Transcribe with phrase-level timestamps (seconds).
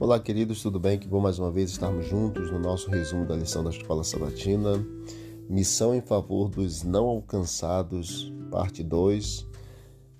[0.00, 0.98] Olá, queridos, tudo bem?
[0.98, 4.84] Que bom mais uma vez estarmos juntos no nosso resumo da lição da Escola Sabatina.
[5.48, 9.46] Missão em favor dos não alcançados, parte 2.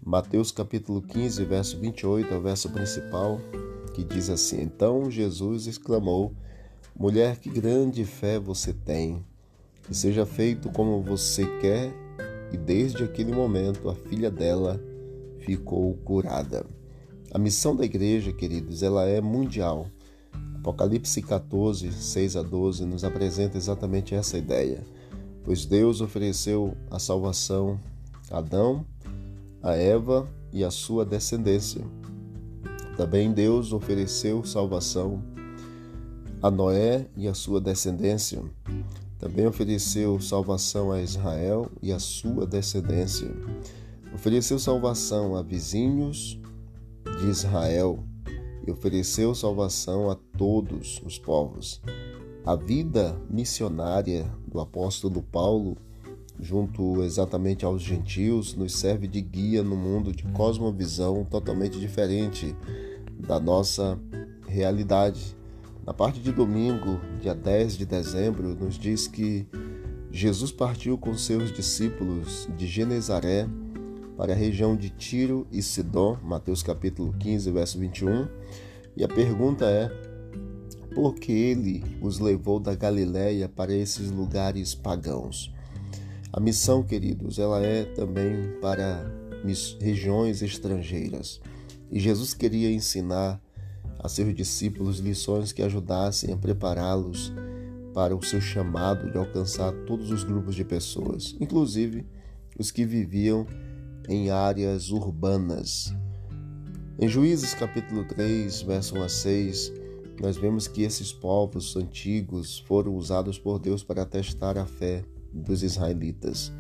[0.00, 3.40] Mateus capítulo 15, verso 28 é o verso principal,
[3.92, 6.32] que diz assim: Então Jesus exclamou:
[6.96, 9.26] Mulher, que grande fé você tem!
[9.82, 11.92] Que seja feito como você quer.
[12.52, 14.80] E desde aquele momento a filha dela
[15.40, 16.64] ficou curada.
[17.32, 19.86] A missão da igreja, queridos, ela é mundial.
[20.56, 24.82] Apocalipse 14, 6 a 12 nos apresenta exatamente essa ideia.
[25.44, 27.78] Pois Deus ofereceu a salvação
[28.30, 28.84] a Adão,
[29.62, 31.84] a Eva e a sua descendência.
[32.96, 35.22] Também Deus ofereceu salvação
[36.42, 38.42] a Noé e a sua descendência.
[39.18, 43.30] Também ofereceu salvação a Israel e a sua descendência.
[44.14, 46.38] Ofereceu salvação a vizinhos,
[47.16, 48.04] de Israel
[48.66, 51.80] e ofereceu salvação a todos os povos.
[52.44, 55.76] A vida missionária do apóstolo Paulo,
[56.38, 62.54] junto exatamente aos gentios, nos serve de guia no mundo de cosmovisão totalmente diferente
[63.18, 63.98] da nossa
[64.46, 65.36] realidade.
[65.86, 69.46] Na parte de domingo, dia 10 de dezembro, nos diz que
[70.10, 73.48] Jesus partiu com seus discípulos de Genezaré
[74.16, 78.28] para a região de Tiro e Sidom, Mateus capítulo 15, verso 21.
[78.96, 79.88] E a pergunta é:
[80.94, 85.52] por que ele os levou da Galiléia para esses lugares pagãos?
[86.32, 89.04] A missão, queridos, ela é também para
[89.80, 91.40] regiões estrangeiras.
[91.90, 93.40] E Jesus queria ensinar
[93.98, 97.32] a seus discípulos lições que ajudassem a prepará-los
[97.92, 102.04] para o seu chamado de alcançar todos os grupos de pessoas, inclusive
[102.58, 103.46] os que viviam
[104.08, 105.94] em áreas urbanas.
[106.98, 109.72] Em Juízes capítulo 3, verso 1 a 6,
[110.20, 115.62] nós vemos que esses povos antigos foram usados por Deus para testar a fé dos
[115.62, 116.52] israelitas.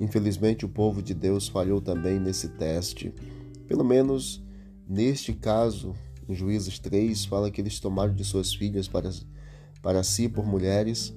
[0.00, 3.14] Infelizmente, o povo de Deus falhou também nesse teste.
[3.68, 4.42] Pelo menos
[4.88, 5.94] neste caso,
[6.28, 9.10] em Juízes 3, fala que eles tomaram de suas filhas para,
[9.80, 11.14] para si por mulheres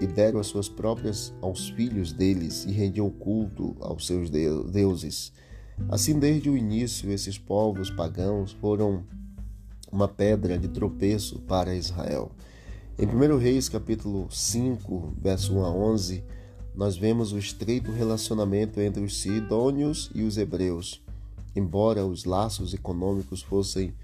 [0.00, 5.32] e deram as suas próprias aos filhos deles e rendiam culto aos seus deuses.
[5.88, 9.04] Assim, desde o início, esses povos pagãos foram
[9.90, 12.30] uma pedra de tropeço para Israel.
[12.98, 16.24] Em 1 Reis, capítulo 5, verso 1 a 11,
[16.74, 21.02] nós vemos o estreito relacionamento entre os sidônios e os hebreus.
[21.54, 23.94] Embora os laços econômicos fossem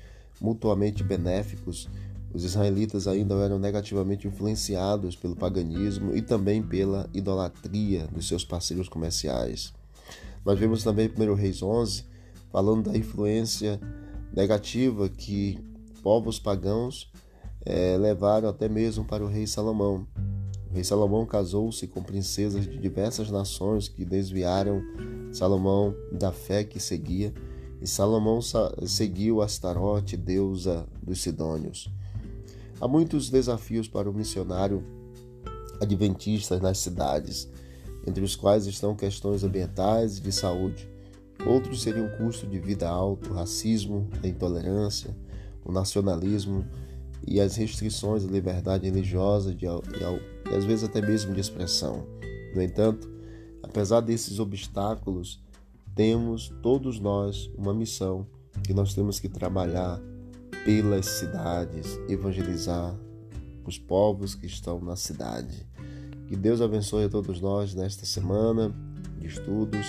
[0.40, 1.88] mutuamente benéficos,
[2.34, 8.88] os israelitas ainda eram negativamente influenciados pelo paganismo e também pela idolatria dos seus parceiros
[8.88, 9.72] comerciais.
[10.44, 12.04] Nós vemos também em 1 Reis 11
[12.50, 13.80] falando da influência
[14.34, 15.58] negativa que
[16.02, 17.10] povos pagãos
[17.64, 20.06] é, levaram até mesmo para o rei Salomão.
[20.68, 24.82] O rei Salomão casou-se com princesas de diversas nações que desviaram
[25.32, 27.32] Salomão da fé que seguia,
[27.80, 28.40] e Salomão
[28.86, 31.90] seguiu Astarote, deusa dos Sidônios.
[32.80, 34.84] Há muitos desafios para o missionário
[35.80, 37.48] adventista nas cidades,
[38.06, 40.88] entre os quais estão questões ambientais e de saúde.
[41.46, 45.16] Outros seriam o custo de vida alto, o racismo, a intolerância,
[45.64, 46.64] o nacionalismo
[47.26, 52.06] e as restrições à liberdade religiosa de, e, e às vezes até mesmo de expressão.
[52.54, 53.10] No entanto,
[53.62, 55.42] apesar desses obstáculos,
[55.94, 58.26] temos todos nós uma missão
[58.62, 60.00] que nós temos que trabalhar
[60.64, 62.94] pelas cidades, evangelizar
[63.66, 65.66] os povos que estão na cidade.
[66.26, 68.74] Que Deus abençoe a todos nós nesta semana
[69.18, 69.86] de estudos,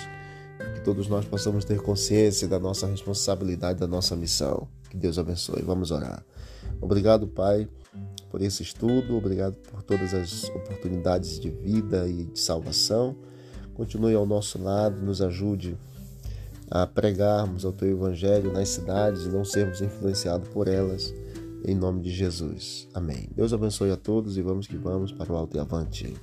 [0.75, 4.67] que todos nós possamos ter consciência da nossa responsabilidade, da nossa missão.
[4.89, 5.61] Que Deus abençoe.
[5.61, 6.25] Vamos orar.
[6.81, 7.67] Obrigado, Pai,
[8.29, 13.15] por esse estudo, obrigado por todas as oportunidades de vida e de salvação.
[13.73, 15.77] Continue ao nosso lado, nos ajude
[16.69, 21.13] a pregarmos o teu evangelho nas cidades e não sermos influenciados por elas.
[21.63, 22.87] Em nome de Jesus.
[22.93, 23.27] Amém.
[23.35, 26.13] Deus abençoe a todos e vamos que vamos para o alto e avante.